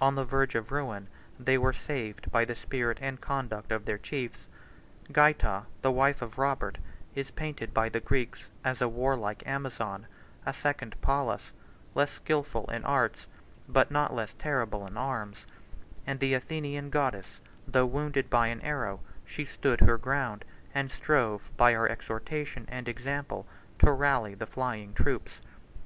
On 0.00 0.14
the 0.14 0.24
verge 0.24 0.54
of 0.54 0.72
ruin, 0.72 1.08
they 1.38 1.58
were 1.58 1.74
saved 1.74 2.32
by 2.32 2.46
the 2.46 2.54
spirit 2.54 2.96
and 3.02 3.20
conduct 3.20 3.70
of 3.70 3.84
their 3.84 3.98
chiefs. 3.98 4.48
Gaita, 5.12 5.66
the 5.82 5.92
wife 5.92 6.22
of 6.22 6.38
Robert, 6.38 6.78
is 7.14 7.30
painted 7.30 7.74
by 7.74 7.90
the 7.90 8.00
Greeks 8.00 8.48
as 8.64 8.80
a 8.80 8.88
warlike 8.88 9.46
Amazon, 9.46 10.06
a 10.46 10.54
second 10.54 10.96
Pallas; 11.02 11.52
less 11.94 12.10
skilful 12.12 12.64
in 12.70 12.82
arts, 12.86 13.26
but 13.68 13.90
not 13.90 14.14
less 14.14 14.32
terrible 14.32 14.86
in 14.86 14.96
arms, 14.96 15.44
than 16.06 16.16
the 16.16 16.32
Athenian 16.32 16.88
goddess: 16.88 17.26
73 17.66 17.72
though 17.72 17.84
wounded 17.86 18.30
by 18.30 18.46
an 18.46 18.62
arrow, 18.62 19.00
she 19.26 19.44
stood 19.44 19.82
her 19.82 19.98
ground, 19.98 20.46
and 20.74 20.90
strove, 20.90 21.50
by 21.58 21.74
her 21.74 21.86
exhortation 21.90 22.64
and 22.70 22.88
example, 22.88 23.46
to 23.80 23.92
rally 23.92 24.34
the 24.34 24.46
flying 24.46 24.94
troops. 24.94 25.42